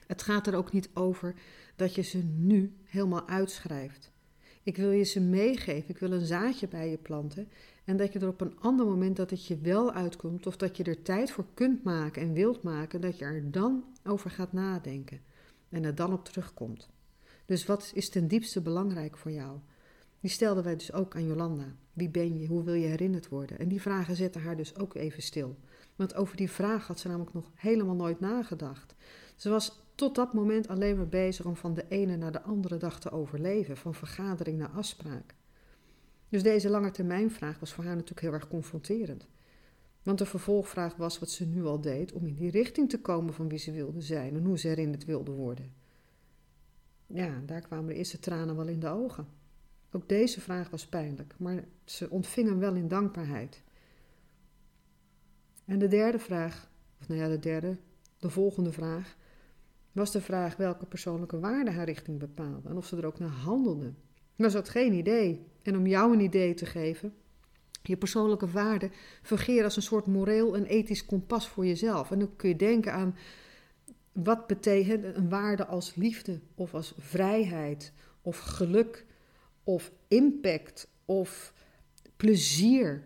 Het 0.08 0.22
gaat 0.22 0.48
er 0.48 0.56
ook 0.56 0.72
niet 0.72 0.90
over 0.94 1.36
dat 1.76 1.96
je 1.96 2.02
ze 2.02 2.18
nu 2.24 2.74
helemaal 2.84 3.28
uitschrijft. 3.28 4.12
Ik 4.64 4.78
wil 4.78 4.92
je 4.92 5.04
ze 5.04 5.20
meegeven, 5.20 5.90
ik 5.90 5.98
wil 5.98 6.12
een 6.12 6.26
zaadje 6.26 6.68
bij 6.68 6.90
je 6.90 6.98
planten 6.98 7.50
en 7.84 7.98
dat 7.98 8.14
je 8.14 8.20
er 8.20 8.28
op 8.28 8.42
een 8.42 8.60
ander 8.60 8.86
moment 8.86 9.16
dat 9.16 9.30
het 9.30 9.46
je 9.46 9.58
wel 9.58 9.92
uitkomt 9.94 10.48
of 10.48 10.58
dat 10.58 10.78
je 10.78 10.84
er 10.84 11.02
tijd 11.02 11.32
voor 11.32 11.46
kunt 11.54 11.84
maken 11.84 12.22
en 12.22 12.34
wilt 12.34 12.64
maken, 12.64 13.02
dat 13.02 13.18
je 13.18 13.26
er 13.26 13.52
dan 13.52 13.84
over 14.04 14.30
gaat 14.30 14.54
nadenken 14.54 15.22
en 15.70 15.84
er 15.84 15.96
dan 15.96 16.14
op 16.14 16.26
terugkomt. 16.26 16.90
Dus 17.52 17.66
wat 17.66 17.92
is 17.94 18.10
ten 18.10 18.28
diepste 18.28 18.62
belangrijk 18.62 19.18
voor 19.18 19.32
jou? 19.32 19.60
Die 20.20 20.30
stelden 20.30 20.64
wij 20.64 20.76
dus 20.76 20.94
ook 20.94 21.16
aan 21.16 21.26
Jolanda. 21.26 21.76
Wie 21.94 22.10
ben 22.10 22.40
je? 22.40 22.48
Hoe 22.48 22.64
wil 22.64 22.74
je 22.74 22.88
herinnerd 22.88 23.28
worden? 23.28 23.60
En 23.60 23.68
die 23.68 23.82
vragen 23.82 24.16
zetten 24.16 24.42
haar 24.42 24.58
dus 24.58 24.76
ook 24.76 24.96
even 24.96 25.24
stil. 25.24 25.58
Want 25.96 26.16
over 26.16 26.38
die 26.38 26.52
vraag 26.52 26.88
had 26.88 27.00
ze 27.00 27.08
namelijk 27.08 27.34
nog 27.34 27.52
helemaal 27.56 27.96
nooit 27.96 28.20
nagedacht. 28.20 28.96
Ze 29.36 29.50
was 29.50 29.84
tot 29.96 30.16
dat 30.16 30.34
moment 30.34 30.68
alleen 30.68 30.98
maar 30.98 31.08
bezig 31.08 31.46
om 31.46 31.56
van 31.56 31.74
de 31.74 31.86
ene 31.90 32.16
naar 32.16 32.32
de 32.32 32.42
andere 32.42 32.78
dag 32.78 33.00
te 33.00 33.12
overleven, 33.12 33.78
van 33.78 33.94
vergadering 33.94 34.58
naar 34.58 34.72
afspraak. 34.76 35.36
Dus 36.30 36.44
deze 36.44 36.70
lange 36.70 36.92
termijnvraag 36.92 37.60
was 37.60 37.74
voor 37.74 37.84
haar 37.84 37.96
natuurlijk 37.96 38.22
heel 38.22 38.34
erg 38.34 38.48
confronterend. 38.48 39.28
Want 40.04 40.18
de 40.18 40.26
vervolgvraag 40.26 40.96
was 40.96 41.20
wat 41.20 41.30
ze 41.30 41.46
nu 41.46 41.66
al 41.66 41.82
deed 41.82 42.12
om 42.12 42.26
in 42.26 42.36
die 42.36 42.52
richting 42.52 42.90
te 42.90 43.02
komen 43.02 43.34
van 43.34 43.50
wie 43.50 43.60
ze 43.60 43.72
wilde 43.72 44.02
zijn 44.02 44.36
en 44.36 44.46
hoe 44.46 44.60
ze 44.60 44.68
herinnerd 44.68 45.06
wilde 45.06 45.32
worden. 45.32 45.81
Ja, 47.14 47.42
daar 47.46 47.62
kwamen 47.62 47.88
de 47.88 47.96
eerste 47.96 48.20
tranen 48.20 48.56
wel 48.56 48.68
in 48.68 48.80
de 48.80 48.88
ogen. 48.88 49.28
Ook 49.92 50.10
deze 50.10 50.42
vraag 50.42 50.70
was 50.70 50.88
pijnlijk, 50.88 51.34
maar 51.38 51.64
ze 51.84 52.10
ontving 52.10 52.50
hem 52.50 52.60
wel 52.60 52.76
in 52.76 52.88
dankbaarheid. 52.88 53.64
En 55.66 55.80
de 55.80 55.88
derde 55.88 56.20
vraag, 56.20 56.70
of 57.00 57.08
nou 57.08 57.20
ja, 57.20 57.28
de 57.28 57.40
derde, 57.40 57.78
de 58.18 58.30
volgende 58.30 58.72
vraag, 58.72 59.16
was 59.92 60.12
de 60.12 60.22
vraag 60.22 60.56
welke 60.56 60.86
persoonlijke 60.86 61.40
waarde 61.40 61.72
haar 61.72 61.86
richting 61.86 62.20
bepaalde 62.20 62.70
en 62.70 62.78
of 62.78 62.86
ze 62.86 62.98
er 62.98 63.06
ook 63.06 63.20
naar 63.20 63.30
handelde. 63.30 63.94
Maar 64.36 64.50
ze 64.50 64.58
had 64.58 64.70
geen 64.70 64.94
idee. 64.94 65.46
En 65.64 65.78
om 65.78 65.88
jou 65.88 66.14
een 66.14 66.20
idee 66.20 66.54
te 66.54 66.66
geven, 66.66 67.14
je 67.82 67.98
persoonlijke 67.98 68.48
waarde 68.48 68.90
fungeert 69.22 69.64
als 69.64 69.76
een 69.76 69.82
soort 69.82 70.06
moreel 70.06 70.56
en 70.56 70.66
ethisch 70.66 71.06
kompas 71.06 71.48
voor 71.48 71.66
jezelf. 71.66 72.12
En 72.12 72.20
dan 72.20 72.36
kun 72.36 72.50
je 72.50 72.56
denken 72.56 72.94
aan 72.94 73.16
wat 74.12 74.48
betekent 74.48 75.16
een 75.16 75.30
waarde 75.30 75.66
als 75.66 75.96
liefde 75.96 76.40
of 76.56 76.74
als 76.74 76.94
vrijheid 76.98 77.94
of 78.22 78.38
geluk 78.38 79.06
of 79.64 79.92
impact 80.08 80.88
of 81.06 81.54
plezier, 82.16 83.04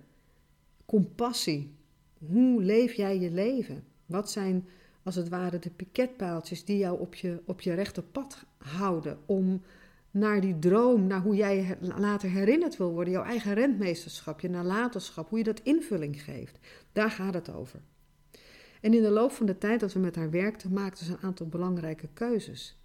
compassie. 0.86 1.74
Hoe 2.18 2.64
leef 2.64 2.94
jij 2.94 3.20
je 3.20 3.32
leven? 3.32 3.84
Wat 4.06 4.32
zijn 4.32 4.68
als 5.04 5.16
het 5.16 5.30
ware 5.30 5.60
de 5.60 5.70
piketpaaltjes 5.70 6.66
die 6.66 6.78
jou 6.78 7.00
op 7.00 7.16
je, 7.16 7.42
op 7.46 7.62
je 7.62 7.74
rechte 7.74 8.02
pad 8.02 8.46
houden 8.58 9.20
om 9.26 9.62
naar 10.12 10.42
die 10.42 10.60
droom, 10.60 11.08
naar 11.08 11.22
hoe 11.22 11.36
jij 11.36 11.78
later 11.82 12.30
herinnerd 12.30 12.78
wil 12.78 12.92
worden, 12.92 13.14
jouw 13.14 13.24
eigen 13.24 13.54
rentmeesterschap, 13.54 14.40
je 14.40 14.50
nalatenschap, 14.50 15.30
hoe 15.30 15.38
je 15.38 15.44
dat 15.44 15.60
invulling 15.60 16.22
geeft. 16.22 16.60
Daar 16.94 17.12
gaat 17.12 17.34
het 17.34 17.54
over. 17.54 17.80
En 18.86 18.94
in 18.94 19.02
de 19.02 19.10
loop 19.10 19.32
van 19.32 19.46
de 19.46 19.58
tijd 19.58 19.80
dat 19.80 19.94
we 19.94 20.00
met 20.00 20.16
haar 20.16 20.30
werkten, 20.30 20.74
maakte 20.74 21.06
ze 21.06 21.12
een 21.12 21.22
aantal 21.22 21.48
belangrijke 21.48 22.08
keuzes. 22.14 22.78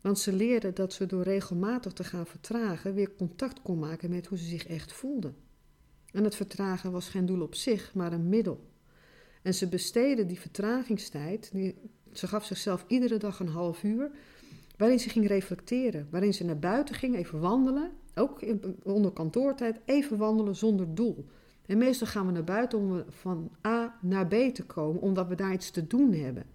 Want 0.00 0.18
ze 0.18 0.32
leerde 0.32 0.72
dat 0.72 0.92
ze 0.92 1.06
door 1.06 1.22
regelmatig 1.22 1.92
te 1.92 2.04
gaan 2.04 2.26
vertragen 2.26 2.94
weer 2.94 3.14
contact 3.16 3.62
kon 3.62 3.78
maken 3.78 4.10
met 4.10 4.26
hoe 4.26 4.38
ze 4.38 4.44
zich 4.44 4.66
echt 4.66 4.92
voelde. 4.92 5.32
En 6.12 6.24
het 6.24 6.34
vertragen 6.34 6.92
was 6.92 7.08
geen 7.08 7.26
doel 7.26 7.42
op 7.42 7.54
zich, 7.54 7.94
maar 7.94 8.12
een 8.12 8.28
middel. 8.28 8.68
En 9.42 9.54
ze 9.54 9.68
besteedde 9.68 10.26
die 10.26 10.40
vertragingstijd, 10.40 11.50
die, 11.52 11.74
ze 12.12 12.26
gaf 12.26 12.44
zichzelf 12.44 12.84
iedere 12.88 13.16
dag 13.16 13.40
een 13.40 13.48
half 13.48 13.82
uur, 13.82 14.10
waarin 14.76 15.00
ze 15.00 15.08
ging 15.08 15.26
reflecteren, 15.26 16.08
waarin 16.10 16.34
ze 16.34 16.44
naar 16.44 16.58
buiten 16.58 16.94
ging, 16.94 17.16
even 17.16 17.40
wandelen, 17.40 17.90
ook 18.14 18.44
onder 18.82 19.12
kantoortijd, 19.12 19.80
even 19.84 20.16
wandelen 20.16 20.56
zonder 20.56 20.94
doel. 20.94 21.26
En 21.66 21.78
meestal 21.78 22.06
gaan 22.06 22.26
we 22.26 22.32
naar 22.32 22.44
buiten 22.44 22.78
om 22.78 23.04
van 23.08 23.50
A 23.66 23.98
naar 24.02 24.26
B 24.26 24.30
te 24.30 24.64
komen, 24.66 25.00
omdat 25.00 25.28
we 25.28 25.34
daar 25.34 25.52
iets 25.52 25.70
te 25.70 25.86
doen 25.86 26.12
hebben. 26.12 26.46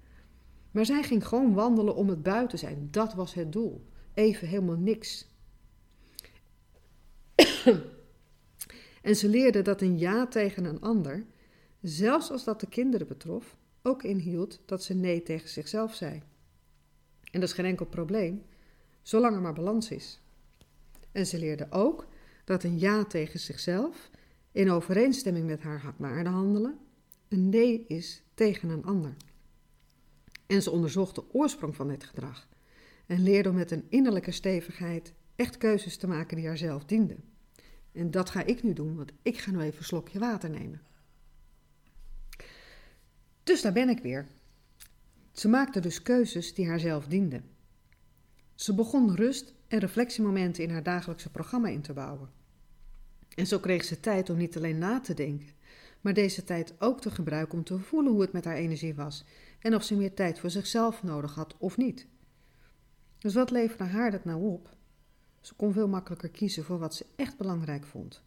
Maar 0.72 0.86
zij 0.86 1.04
ging 1.04 1.28
gewoon 1.28 1.54
wandelen 1.54 1.96
om 1.96 2.10
het 2.10 2.24
buiten 2.24 2.60
zijn. 2.60 2.88
Dat 2.92 3.14
was 3.14 3.34
het 3.34 3.52
doel. 3.52 3.86
Even 4.14 4.48
helemaal 4.48 4.78
niks. 4.78 5.28
en 9.02 9.16
ze 9.16 9.28
leerde 9.30 9.62
dat 9.62 9.82
een 9.82 9.98
ja 9.98 10.28
tegen 10.28 10.66
een 10.66 10.82
ander, 10.82 11.26
zelfs 11.82 12.32
als 12.32 12.44
dat 12.44 12.60
de 12.60 12.68
kinderen 12.68 13.08
betrof, 13.08 13.58
ook 13.82 14.04
inhield 14.04 14.62
dat 14.66 14.84
ze 14.84 14.94
nee 14.94 15.24
tegen 15.24 15.50
zichzelf 15.50 15.94
zei. 15.94 16.22
En 17.32 17.40
dat 17.40 17.50
is 17.50 17.56
geen 17.56 17.66
enkel 17.66 17.86
probleem, 17.86 18.44
zolang 19.02 19.36
er 19.36 19.42
maar 19.42 19.54
balans 19.54 19.92
is. 19.92 20.22
En 21.12 21.26
ze 21.26 21.40
leerde 21.40 21.68
ook 21.70 22.08
dat 22.46 22.64
een 22.64 22.80
ja 22.80 23.06
tegen 23.06 23.40
zichzelf 23.40 24.10
in 24.60 24.72
overeenstemming 24.72 25.46
met 25.46 25.62
haar 25.62 25.94
waarde 25.98 26.30
handelen, 26.30 26.78
een 27.28 27.50
nee 27.50 27.86
is 27.88 28.24
tegen 28.34 28.70
een 28.70 28.86
ander. 28.86 29.16
En 30.48 30.62
ze 30.62 30.72
onderzocht 30.72 31.16
de 31.16 31.34
oorsprong 31.34 31.76
van 31.76 31.88
dit 31.88 32.04
gedrag 32.04 32.50
en 33.06 33.24
leerde 33.24 33.50
om 33.50 33.56
met 33.56 33.72
een 33.72 33.86
innerlijke 33.90 34.32
stevigheid 34.32 35.14
echt 35.36 35.58
keuzes 35.58 35.98
te 35.98 36.08
maken 36.08 36.38
die 36.38 36.48
haarzelf 36.48 36.86
dienden. 36.86 37.24
En 37.92 38.12
dat 38.12 38.30
ga 38.30 38.44
ik 38.44 38.64
nu 38.64 38.74
doen, 38.74 38.96
want 38.96 39.12
ik 39.22 39.38
ga 39.38 39.52
nu 39.52 39.60
even 39.60 39.78
een 39.78 39.84
slokje 39.84 40.20
water 40.20 40.50
nemen. 40.50 40.82
Dus 43.44 43.62
daar 43.62 43.74
ben 43.74 43.90
ik 43.90 44.00
weer. 44.00 44.28
Ze 45.32 45.48
maakte 45.48 45.80
dus 45.80 46.02
keuzes 46.02 46.54
die 46.54 46.68
haarzelf 46.68 47.08
dienden. 47.08 47.44
Ze 48.56 48.76
begon 48.76 49.16
rust 49.16 49.54
en 49.68 49.80
reflectiemomenten 49.80 50.64
in 50.64 50.70
haar 50.70 50.84
dagelijkse 50.84 51.32
programma 51.32 51.68
in 51.68 51.82
te 51.82 51.94
bouwen. 51.94 52.39
En 53.36 53.48
zo 53.48 53.60
kreeg 53.60 53.84
ze 53.84 54.00
tijd 54.00 54.30
om 54.30 54.38
niet 54.38 54.58
alleen 54.58 54.78
na 54.78 55.00
te 55.00 55.14
denken, 55.14 55.50
maar 56.02 56.14
deze 56.14 56.44
tijd 56.44 56.74
ook 56.80 57.02
te 57.02 57.12
gebruiken 57.12 57.58
om 57.58 57.64
te 57.64 57.80
voelen 57.80 58.12
hoe 58.12 58.22
het 58.22 58.32
met 58.32 58.46
haar 58.46 58.56
energie 58.56 58.96
was 58.96 59.26
en 59.60 59.76
of 59.76 59.84
ze 59.84 59.96
meer 59.96 60.14
tijd 60.14 60.40
voor 60.40 60.50
zichzelf 60.50 61.04
nodig 61.04 61.36
had 61.36 61.56
of 61.58 61.78
niet. 61.78 62.08
Dus 63.18 63.34
wat 63.34 63.52
leverde 63.52 63.84
haar 63.84 64.12
dat 64.12 64.26
nou 64.26 64.44
op? 64.44 64.76
Ze 65.42 65.56
kon 65.56 65.74
veel 65.74 65.88
makkelijker 65.88 66.30
kiezen 66.30 66.64
voor 66.64 66.80
wat 66.80 66.96
ze 66.96 67.06
echt 67.16 67.38
belangrijk 67.38 67.86
vond. 67.86 68.24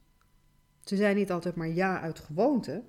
Ze 0.85 0.97
zei 0.97 1.15
niet 1.15 1.31
altijd 1.31 1.55
maar 1.55 1.69
ja 1.69 2.01
uit 2.01 2.19
gewoonte. 2.19 2.83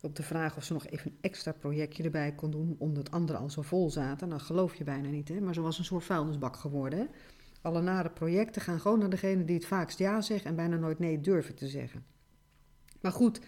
Op 0.00 0.16
de 0.16 0.22
vraag 0.22 0.56
of 0.56 0.64
ze 0.64 0.72
nog 0.72 0.86
even 0.86 1.10
een 1.10 1.18
extra 1.20 1.52
projectje 1.52 2.02
erbij 2.02 2.32
kon 2.32 2.50
doen, 2.50 2.76
omdat 2.78 3.10
anderen 3.10 3.40
al 3.40 3.50
zo 3.50 3.62
vol 3.62 3.90
zaten. 3.90 4.28
Dan 4.28 4.40
geloof 4.40 4.74
je 4.74 4.84
bijna 4.84 5.08
niet, 5.08 5.28
hè? 5.28 5.40
maar 5.40 5.54
ze 5.54 5.60
was 5.60 5.78
een 5.78 5.84
soort 5.84 6.04
vuilnisbak 6.04 6.56
geworden. 6.56 6.98
Hè? 6.98 7.06
Alle 7.60 7.82
nare 7.82 8.10
projecten 8.10 8.62
gaan 8.62 8.80
gewoon 8.80 8.98
naar 8.98 9.10
degene 9.10 9.44
die 9.44 9.56
het 9.56 9.66
vaakst 9.66 9.98
ja 9.98 10.20
zegt 10.20 10.44
en 10.44 10.56
bijna 10.56 10.76
nooit 10.76 10.98
nee 10.98 11.20
durven 11.20 11.54
te 11.54 11.68
zeggen. 11.68 12.04
Maar 13.00 13.12
goed, 13.12 13.40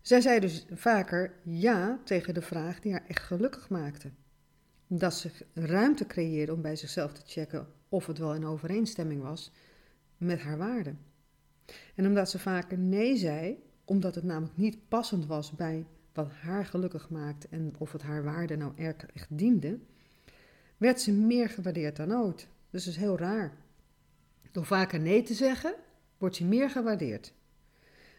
zij 0.00 0.20
zei 0.20 0.40
dus 0.40 0.66
vaker 0.70 1.32
ja 1.42 2.00
tegen 2.04 2.34
de 2.34 2.42
vraag 2.42 2.80
die 2.80 2.92
haar 2.92 3.04
echt 3.08 3.22
gelukkig 3.22 3.68
maakte. 3.68 4.10
Dat 4.86 5.14
ze 5.14 5.30
ruimte 5.54 6.06
creëerde 6.06 6.52
om 6.52 6.62
bij 6.62 6.76
zichzelf 6.76 7.12
te 7.12 7.22
checken 7.26 7.66
of 7.88 8.06
het 8.06 8.18
wel 8.18 8.34
in 8.34 8.46
overeenstemming 8.46 9.22
was 9.22 9.52
met 10.16 10.40
haar 10.40 10.58
waarden. 10.58 10.98
En 11.94 12.06
omdat 12.06 12.30
ze 12.30 12.38
vaker 12.38 12.78
nee 12.78 13.16
zei, 13.16 13.62
omdat 13.84 14.14
het 14.14 14.24
namelijk 14.24 14.56
niet 14.56 14.88
passend 14.88 15.26
was 15.26 15.52
bij 15.52 15.86
wat 16.12 16.30
haar 16.30 16.66
gelukkig 16.66 17.10
maakte 17.10 17.46
en 17.50 17.74
of 17.78 17.92
het 17.92 18.02
haar 18.02 18.24
waarde 18.24 18.56
nou 18.56 18.72
echt 18.76 19.26
diende, 19.28 19.78
werd 20.76 21.00
ze 21.00 21.12
meer 21.12 21.48
gewaardeerd 21.48 21.96
dan 21.96 22.12
ooit. 22.12 22.48
Dus 22.74 22.84
dat 22.84 22.94
is 22.94 23.00
heel 23.00 23.18
raar. 23.18 23.52
Door 24.52 24.64
vaker 24.64 25.00
nee 25.00 25.22
te 25.22 25.34
zeggen, 25.34 25.74
wordt 26.18 26.36
je 26.36 26.44
meer 26.44 26.70
gewaardeerd. 26.70 27.32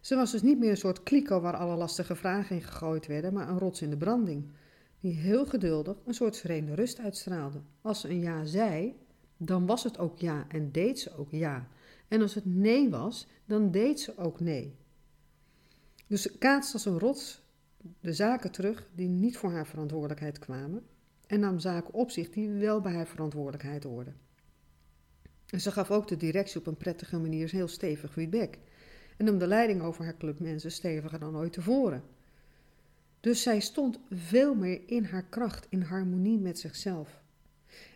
Ze 0.01 0.15
was 0.15 0.31
dus 0.31 0.41
niet 0.41 0.59
meer 0.59 0.69
een 0.69 0.77
soort 0.77 1.03
kliko 1.03 1.39
waar 1.39 1.55
alle 1.55 1.75
lastige 1.75 2.15
vragen 2.15 2.55
in 2.55 2.61
gegooid 2.61 3.07
werden, 3.07 3.33
maar 3.33 3.49
een 3.49 3.59
rots 3.59 3.81
in 3.81 3.89
de 3.89 3.97
branding, 3.97 4.51
die 4.99 5.13
heel 5.13 5.45
geduldig 5.45 5.97
een 6.05 6.13
soort 6.13 6.35
serene 6.35 6.73
rust 6.73 6.99
uitstraalde. 6.99 7.61
Als 7.81 8.01
ze 8.01 8.09
een 8.09 8.19
ja 8.19 8.45
zei, 8.45 8.95
dan 9.37 9.65
was 9.65 9.83
het 9.83 9.97
ook 9.97 10.17
ja 10.17 10.45
en 10.47 10.71
deed 10.71 10.99
ze 10.99 11.17
ook 11.17 11.31
ja. 11.31 11.67
En 12.07 12.21
als 12.21 12.33
het 12.33 12.45
nee 12.45 12.89
was, 12.89 13.27
dan 13.45 13.71
deed 13.71 13.99
ze 13.99 14.17
ook 14.17 14.39
nee. 14.39 14.75
Dus 16.07 16.21
ze 16.21 16.37
kaatste 16.37 16.73
als 16.73 16.85
een 16.85 16.99
rots 16.99 17.41
de 17.99 18.13
zaken 18.13 18.51
terug 18.51 18.87
die 18.93 19.07
niet 19.07 19.37
voor 19.37 19.51
haar 19.51 19.67
verantwoordelijkheid 19.67 20.39
kwamen 20.39 20.85
en 21.27 21.39
nam 21.39 21.59
zaken 21.59 21.93
op 21.93 22.11
zich 22.11 22.29
die 22.29 22.49
wel 22.49 22.81
bij 22.81 22.93
haar 22.93 23.07
verantwoordelijkheid 23.07 23.83
hoorden. 23.83 24.24
En 25.55 25.61
ze 25.61 25.71
gaf 25.71 25.91
ook 25.91 26.07
de 26.07 26.17
directie 26.17 26.59
op 26.59 26.67
een 26.67 26.77
prettige 26.77 27.17
manier 27.17 27.49
heel 27.49 27.67
stevig 27.67 28.11
feedback 28.11 28.57
en 29.17 29.25
nam 29.25 29.37
de 29.37 29.47
leiding 29.47 29.81
over 29.81 30.03
haar 30.03 30.17
club 30.17 30.39
mensen 30.39 30.71
steviger 30.71 31.19
dan 31.19 31.35
ooit 31.35 31.53
tevoren. 31.53 32.03
Dus 33.19 33.41
zij 33.41 33.59
stond 33.59 33.99
veel 34.11 34.55
meer 34.55 34.81
in 34.85 35.03
haar 35.03 35.25
kracht, 35.25 35.67
in 35.69 35.81
harmonie 35.81 36.39
met 36.39 36.59
zichzelf. 36.59 37.21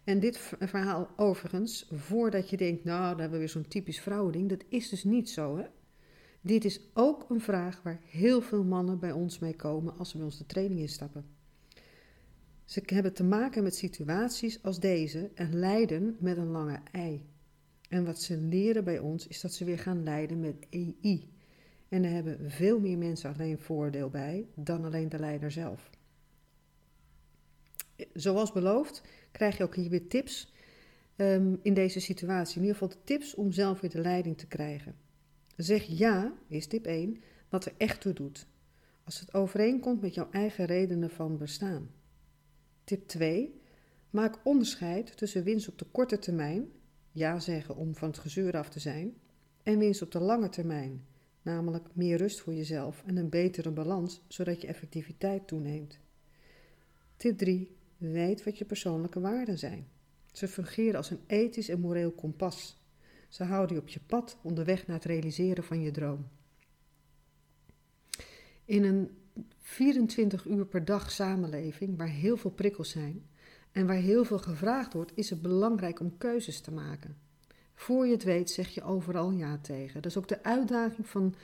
En 0.03 0.19
dit 0.19 0.53
verhaal 0.59 1.09
overigens, 1.15 1.87
voordat 1.91 2.49
je 2.49 2.57
denkt, 2.57 2.83
nou, 2.83 3.09
dan 3.09 3.19
hebben 3.19 3.31
we 3.31 3.37
weer 3.37 3.49
zo'n 3.49 3.67
typisch 3.67 4.01
vrouwending, 4.01 4.49
dat 4.49 4.63
is 4.67 4.89
dus 4.89 5.03
niet 5.03 5.29
zo, 5.29 5.57
hè? 5.57 5.65
Dit 6.41 6.65
is 6.65 6.81
ook 6.93 7.29
een 7.29 7.41
vraag 7.41 7.81
waar 7.83 7.99
heel 8.05 8.41
veel 8.41 8.63
mannen 8.63 8.99
bij 8.99 9.11
ons 9.11 9.39
mee 9.39 9.55
komen 9.55 9.97
als 9.97 10.09
ze 10.09 10.17
bij 10.17 10.25
ons 10.25 10.37
de 10.37 10.45
training 10.45 10.79
instappen. 10.79 11.25
Ze 12.65 12.81
hebben 12.85 13.13
te 13.13 13.23
maken 13.23 13.63
met 13.63 13.75
situaties 13.75 14.63
als 14.63 14.79
deze 14.79 15.29
en 15.33 15.55
lijden 15.55 16.15
met 16.19 16.37
een 16.37 16.51
lange 16.51 16.79
ei. 16.91 17.25
En 17.89 18.05
wat 18.05 18.21
ze 18.21 18.37
leren 18.37 18.83
bij 18.83 18.99
ons 18.99 19.27
is 19.27 19.41
dat 19.41 19.53
ze 19.53 19.65
weer 19.65 19.79
gaan 19.79 20.03
lijden 20.03 20.39
met 20.39 20.67
EI. 20.69 21.29
En 21.89 22.01
daar 22.01 22.11
hebben 22.11 22.51
veel 22.51 22.79
meer 22.79 22.97
mensen 22.97 23.33
alleen 23.33 23.59
voordeel 23.59 24.09
bij 24.09 24.47
dan 24.55 24.85
alleen 24.85 25.09
de 25.09 25.19
leider 25.19 25.51
zelf. 25.51 25.89
Zoals 28.13 28.51
beloofd 28.51 29.01
krijg 29.31 29.57
je 29.57 29.63
ook 29.63 29.75
hier 29.75 29.89
weer 29.89 30.07
tips 30.07 30.53
um, 31.15 31.59
in 31.61 31.73
deze 31.73 31.99
situatie. 31.99 32.55
In 32.55 32.61
ieder 32.61 32.77
geval 32.77 32.95
de 32.97 33.03
tips 33.03 33.35
om 33.35 33.51
zelf 33.51 33.79
weer 33.79 33.89
de 33.89 34.01
leiding 34.01 34.37
te 34.37 34.47
krijgen. 34.47 34.95
Zeg 35.55 35.83
ja, 35.83 36.33
is 36.47 36.67
tip 36.67 36.85
1, 36.85 37.21
wat 37.49 37.65
er 37.65 37.73
echt 37.77 38.01
toe 38.01 38.13
doet. 38.13 38.47
Als 39.03 39.19
het 39.19 39.33
overeenkomt 39.33 40.01
met 40.01 40.13
jouw 40.13 40.27
eigen 40.31 40.65
redenen 40.65 41.09
van 41.09 41.37
bestaan. 41.37 41.91
Tip 42.83 43.07
2, 43.07 43.61
maak 44.09 44.39
onderscheid 44.43 45.17
tussen 45.17 45.43
winst 45.43 45.67
op 45.67 45.77
de 45.77 45.85
korte 45.91 46.19
termijn, 46.19 46.71
ja 47.11 47.39
zeggen 47.39 47.75
om 47.75 47.95
van 47.95 48.07
het 48.07 48.17
gezeur 48.17 48.57
af 48.57 48.69
te 48.69 48.79
zijn, 48.79 49.13
en 49.63 49.77
winst 49.77 50.01
op 50.01 50.11
de 50.11 50.19
lange 50.19 50.49
termijn, 50.49 51.05
namelijk 51.41 51.87
meer 51.93 52.17
rust 52.17 52.39
voor 52.39 52.53
jezelf 52.53 53.03
en 53.05 53.17
een 53.17 53.29
betere 53.29 53.71
balans, 53.71 54.21
zodat 54.27 54.61
je 54.61 54.67
effectiviteit 54.67 55.47
toeneemt. 55.47 55.99
Tip 57.17 57.37
3, 57.37 57.75
weet 57.97 58.43
wat 58.43 58.57
je 58.57 58.65
persoonlijke 58.65 59.19
waarden 59.19 59.57
zijn. 59.57 59.87
Ze 60.31 60.47
fungeren 60.47 60.95
als 60.95 61.09
een 61.09 61.21
ethisch 61.27 61.69
en 61.69 61.79
moreel 61.79 62.11
kompas. 62.11 62.77
Ze 63.29 63.43
houden 63.43 63.75
je 63.75 63.81
op 63.81 63.87
je 63.87 63.99
pad 63.99 64.37
onderweg 64.41 64.87
naar 64.87 64.95
het 64.95 65.05
realiseren 65.05 65.63
van 65.63 65.81
je 65.81 65.91
droom. 65.91 66.27
In 68.65 68.83
een 68.83 69.09
24 69.57 70.45
uur 70.45 70.65
per 70.65 70.85
dag 70.85 71.11
samenleving 71.11 71.97
waar 71.97 72.09
heel 72.09 72.37
veel 72.37 72.51
prikkels 72.51 72.89
zijn 72.89 73.29
en 73.71 73.87
waar 73.87 73.95
heel 73.95 74.25
veel 74.25 74.39
gevraagd 74.39 74.93
wordt, 74.93 75.11
is 75.15 75.29
het 75.29 75.41
belangrijk 75.41 75.99
om 75.99 76.17
keuzes 76.17 76.61
te 76.61 76.71
maken. 76.71 77.17
Voor 77.75 78.05
je 78.05 78.11
het 78.11 78.23
weet 78.23 78.49
zeg 78.49 78.69
je 78.69 78.83
overal 78.83 79.31
ja 79.31 79.59
tegen. 79.61 80.01
Dat 80.01 80.11
is 80.11 80.17
ook 80.17 80.27
de 80.27 80.43
uitdaging 80.43 81.07
van, 81.07 81.35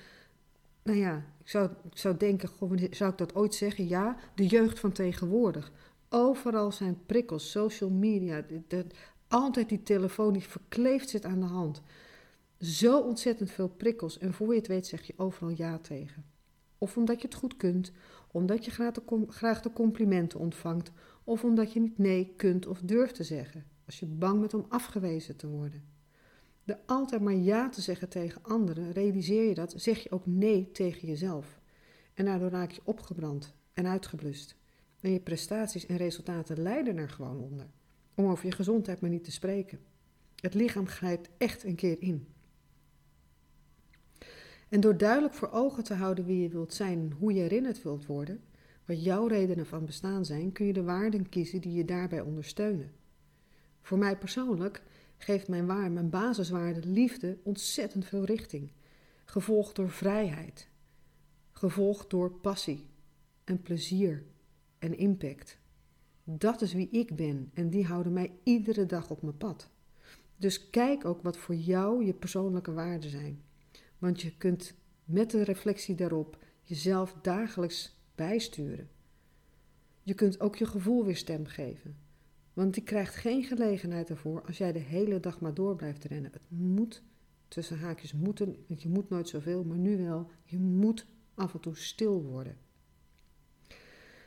nou 0.84 0.98
ja, 0.98 1.26
ik 1.44 1.50
zou, 1.50 1.70
ik 1.92 1.98
zou 1.98 2.18
denken, 2.18 2.50
zou 2.92 3.12
ik 3.12 3.18
dat 3.18 3.36
ooit 3.36 3.56
zeggen? 3.56 3.88
Ja, 3.88 4.18
de 4.36 4.48
jeugd 4.48 4.80
van 4.80 4.92
tegenwoordig. 4.92 5.72
Overal 6.10 6.72
zijn 6.72 7.06
prikkels, 7.06 7.52
social 7.52 7.90
media, 7.90 8.46
altijd 9.28 9.70
die 9.70 9.84
telefoon 9.84 10.34
die 10.34 10.42
verkleefd 10.42 11.10
zit 11.10 11.26
aan 11.26 11.40
de 11.40 11.46
hand. 11.46 11.82
Zo 12.60 13.00
ontzettend 13.00 13.52
veel 13.52 13.70
prikkels 13.70 14.18
en 14.18 14.34
voor 14.34 14.54
je 14.54 14.60
het 14.60 14.68
weet 14.68 14.88
zeg 14.88 15.04
je 15.04 15.14
overal 15.18 15.54
ja 15.56 15.78
tegen. 15.78 16.35
Of 16.78 16.98
omdat 16.98 17.22
je 17.22 17.28
het 17.28 17.36
goed 17.36 17.58
kunt, 17.58 17.92
omdat 18.32 18.66
je 18.66 18.72
graag 19.28 19.62
de, 19.62 19.74
complimenten 19.74 20.40
ontvangt, 20.40 20.92
of 21.24 21.44
omdat 21.44 21.74
je 21.74 21.80
niet 21.80 21.98
nee 21.98 22.34
kunt 22.36 22.68
of 22.68 22.82
durft 22.82 23.16
te 23.16 23.24
zeggen, 23.24 23.66
als 23.86 24.00
je 24.00 24.06
bang 24.06 24.40
bent 24.40 24.54
om 24.54 24.66
afgewezen 24.70 25.36
te 25.36 25.48
worden. 25.48 25.84
De 26.64 26.78
altijd 26.86 27.22
maar 27.22 27.34
ja 27.34 27.70
te 27.70 27.82
zeggen 27.82 28.10
tegen 28.10 28.44
anderen, 28.44 28.92
realiseer 28.92 29.48
je 29.48 29.54
dat, 29.54 29.74
zeg 29.78 30.04
je 30.04 30.12
ook 30.12 30.26
nee 30.26 30.72
tegen 30.72 31.08
jezelf. 31.08 31.60
En 32.14 32.26
daardoor 32.26 32.50
raak 32.50 32.72
je 32.72 32.82
opgebrand 32.84 33.54
en 33.74 33.88
uitgeblust. 33.88 34.56
En 35.00 35.12
je 35.12 35.20
prestaties 35.20 35.86
en 35.86 35.98
resultaten 35.98 36.62
lijden 36.62 36.98
er 36.98 37.10
gewoon 37.10 37.40
onder. 37.40 37.68
Om 38.16 38.26
over 38.26 38.46
je 38.46 38.52
gezondheid 38.52 39.02
maar 39.02 39.10
niet 39.10 39.24
te 39.24 39.32
spreken. 39.32 39.80
Het 40.36 40.54
lichaam 40.54 40.88
grijpt 40.88 41.30
echt 41.38 41.64
een 41.64 41.76
keer 41.76 42.02
in. 42.02 42.28
En 44.70 44.80
door 44.80 44.98
duidelijk 44.98 45.34
voor 45.34 45.52
ogen 45.52 45.84
te 45.84 45.94
houden 45.94 46.26
wie 46.26 46.42
je 46.42 46.50
wilt 46.50 46.74
zijn 46.74 47.00
en 47.00 47.12
hoe 47.12 47.34
je 47.34 47.42
herinnerd 47.42 47.84
wilt 47.84 48.06
worden, 48.06 48.44
wat 48.86 49.04
jouw 49.04 49.28
redenen 49.28 49.66
van 49.66 49.86
bestaan 49.86 50.26
zijn, 50.26 50.52
kun 50.52 50.66
je 50.66 50.74
de 50.74 50.84
waarden 50.84 51.30
kiezen 51.30 51.62
die 51.62 51.74
je 51.74 51.86
daarbij 51.86 52.22
ondersteunen. 52.22 52.92
Voor 53.82 53.98
mij 53.98 54.18
persoonlijk 54.18 54.84
geeft 55.18 55.48
mijn 55.48 55.66
waar, 55.66 55.92
mijn 55.92 56.10
basiswaarde 56.10 56.88
liefde 56.88 57.38
ontzettend 57.44 58.06
veel 58.06 58.24
richting, 58.24 58.72
gevolgd 59.26 59.76
door 59.76 59.90
vrijheid, 59.90 60.68
gevolgd 61.52 62.10
door 62.10 62.32
passie 62.32 62.86
en 63.44 63.62
plezier 63.62 64.24
en 64.80 64.98
impact. 64.98 65.58
Dat 66.24 66.62
is 66.62 66.74
wie 66.74 66.90
ik 66.90 67.16
ben 67.16 67.52
en 67.54 67.70
die 67.70 67.86
houden 67.86 68.14
mij 68.14 68.32
iedere 68.44 68.86
dag 68.86 69.10
op 69.10 69.22
mijn 69.22 69.38
pad. 69.38 69.70
Dus 70.38 70.70
kijk 70.70 71.06
ook 71.06 71.22
wat 71.22 71.38
voor 71.38 71.56
jou 71.56 72.06
je 72.06 72.14
persoonlijke 72.14 72.74
waarden 72.74 73.10
zijn. 73.10 73.42
Want 74.06 74.22
je 74.22 74.38
kunt 74.38 74.74
met 75.04 75.32
de 75.32 75.44
reflectie 75.44 75.96
daarop 75.96 76.38
jezelf 76.62 77.16
dagelijks 77.22 77.96
bijsturen. 78.16 78.90
Je 80.04 80.14
kunt 80.14 80.40
ook 80.40 80.56
je 80.56 80.66
gevoel 80.66 81.06
weer 81.06 81.16
stem 81.16 81.46
geven. 81.46 81.98
Want 82.54 82.74
die 82.74 82.84
krijgt 82.84 83.16
geen 83.16 83.44
gelegenheid 83.44 84.10
ervoor 84.10 84.42
als 84.46 84.58
jij 84.58 84.72
de 84.72 84.80
hele 84.80 85.20
dag 85.20 85.40
maar 85.40 85.54
door 85.54 85.76
blijft 85.76 86.04
rennen. 86.04 86.32
Het 86.32 86.42
moet, 86.48 87.04
tussen 87.48 87.80
haakjes 87.80 88.14
moeten, 88.14 88.66
want 88.68 88.82
je 88.82 88.90
moet 88.90 89.10
nooit 89.10 89.30
zoveel, 89.30 89.64
maar 89.64 89.78
nu 89.78 89.98
wel, 89.98 90.30
je 90.44 90.58
moet 90.58 91.06
af 91.34 91.54
en 91.54 91.60
toe 91.60 91.76
stil 91.76 92.24
worden. 92.24 92.58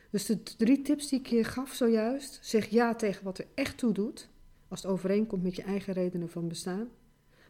Dus 0.09 0.25
de 0.25 0.43
drie 0.43 0.81
tips 0.81 1.09
die 1.09 1.19
ik 1.19 1.27
je 1.27 1.43
gaf 1.43 1.73
zojuist, 1.73 2.39
zeg 2.41 2.65
ja 2.65 2.95
tegen 2.95 3.23
wat 3.23 3.37
er 3.37 3.47
echt 3.53 3.77
toe 3.77 3.93
doet, 3.93 4.29
als 4.67 4.81
het 4.81 4.91
overeenkomt 4.91 5.43
met 5.43 5.55
je 5.55 5.63
eigen 5.63 5.93
redenen 5.93 6.29
van 6.29 6.47
bestaan. 6.47 6.89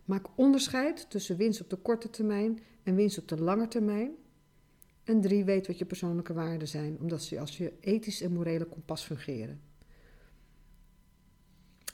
Maak 0.10 0.28
onderscheid 0.36 1.10
tussen 1.10 1.38
winst 1.38 1.62
op 1.62 1.70
de 1.70 1.76
korte 1.76 2.10
termijn 2.10 2.60
en 2.84 2.96
winst 2.96 3.18
op 3.18 3.28
de 3.28 3.42
lange 3.42 3.68
termijn. 3.68 4.12
En 5.04 5.22
drie, 5.22 5.44
weet 5.44 5.68
wat 5.68 5.78
je 5.78 5.86
persoonlijke 5.86 6.34
waarden 6.34 6.68
zijn, 6.68 7.00
omdat 7.00 7.24
ze 7.24 7.40
als 7.40 7.58
je 7.58 7.74
ethisch 7.80 8.22
en 8.22 8.32
morele 8.32 8.66
kompas 8.66 9.04
fungeren. 9.04 9.62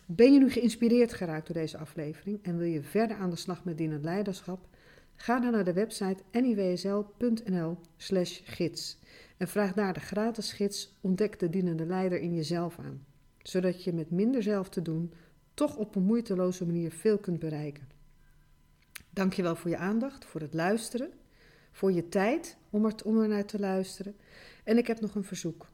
Ben 0.05 0.33
je 0.33 0.39
nu 0.39 0.49
geïnspireerd 0.49 1.13
geraakt 1.13 1.47
door 1.47 1.55
deze 1.55 1.77
aflevering 1.77 2.43
en 2.43 2.57
wil 2.57 2.67
je 2.67 2.81
verder 2.81 3.17
aan 3.17 3.29
de 3.29 3.35
slag 3.35 3.63
met 3.63 3.77
dienend 3.77 4.03
leiderschap? 4.03 4.67
Ga 5.15 5.39
dan 5.39 5.51
naar 5.51 5.63
de 5.63 5.73
website 5.73 6.23
niwsl.nl/slash 6.31 8.41
gids 8.43 8.99
en 9.37 9.47
vraag 9.47 9.73
daar 9.73 9.93
de 9.93 9.99
gratis 9.99 10.51
gids 10.51 10.95
Ontdek 11.01 11.39
de 11.39 11.49
dienende 11.49 11.85
leider 11.85 12.19
in 12.19 12.33
jezelf 12.33 12.79
aan, 12.79 13.05
zodat 13.37 13.83
je 13.83 13.93
met 13.93 14.11
minder 14.11 14.43
zelf 14.43 14.69
te 14.69 14.81
doen 14.81 15.13
toch 15.53 15.77
op 15.77 15.95
een 15.95 16.03
moeiteloze 16.03 16.65
manier 16.65 16.91
veel 16.91 17.17
kunt 17.17 17.39
bereiken. 17.39 17.94
Dankjewel 19.15 19.55
voor 19.55 19.69
je 19.69 19.77
aandacht, 19.77 20.25
voor 20.25 20.41
het 20.41 20.53
luisteren, 20.53 21.09
voor 21.71 21.91
je 21.91 22.09
tijd 22.09 22.57
om 22.69 22.85
er, 22.85 23.27
naar 23.27 23.45
te 23.45 23.59
luisteren. 23.59 24.15
En 24.63 24.77
ik 24.77 24.87
heb 24.87 25.01
nog 25.01 25.15
een 25.15 25.23
verzoek. 25.23 25.67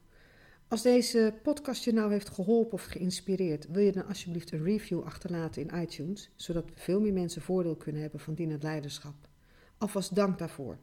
Als 0.68 0.82
deze 0.82 1.34
podcast 1.42 1.84
je 1.84 1.92
nou 1.92 2.12
heeft 2.12 2.28
geholpen 2.28 2.72
of 2.72 2.84
geïnspireerd, 2.84 3.66
wil 3.70 3.82
je 3.82 3.92
dan 3.92 4.06
alsjeblieft 4.06 4.52
een 4.52 4.62
review 4.62 5.02
achterlaten 5.02 5.62
in 5.62 5.80
iTunes, 5.80 6.30
zodat 6.36 6.70
veel 6.74 7.00
meer 7.00 7.12
mensen 7.12 7.42
voordeel 7.42 7.76
kunnen 7.76 8.02
hebben 8.02 8.20
van 8.20 8.34
dienend 8.34 8.62
leiderschap. 8.62 9.14
Alvast 9.78 10.14
dank 10.14 10.38
daarvoor. 10.38 10.78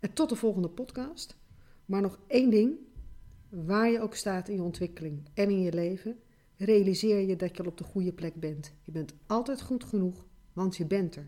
En 0.00 0.12
tot 0.12 0.28
de 0.28 0.36
volgende 0.36 0.68
podcast. 0.68 1.36
Maar 1.84 2.00
nog 2.00 2.18
één 2.26 2.50
ding, 2.50 2.76
waar 3.48 3.90
je 3.90 4.00
ook 4.00 4.14
staat 4.14 4.48
in 4.48 4.54
je 4.54 4.62
ontwikkeling 4.62 5.28
en 5.34 5.50
in 5.50 5.60
je 5.60 5.72
leven, 5.72 6.18
realiseer 6.56 7.20
je 7.28 7.36
dat 7.36 7.56
je 7.56 7.62
al 7.62 7.68
op 7.68 7.78
de 7.78 7.84
goede 7.84 8.12
plek 8.12 8.34
bent. 8.34 8.72
Je 8.84 8.92
bent 8.92 9.14
altijd 9.26 9.60
goed 9.60 9.84
genoeg, 9.84 10.26
want 10.52 10.76
je 10.76 10.86
bent 10.86 11.16
er. 11.16 11.26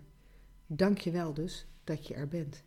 Dank 0.76 0.98
je 0.98 1.10
wel 1.10 1.34
dus 1.34 1.66
dat 1.84 2.06
je 2.06 2.14
er 2.14 2.28
bent. 2.28 2.62